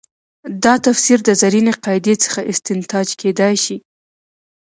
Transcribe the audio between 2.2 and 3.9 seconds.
څخه استنتاج کېدای شي.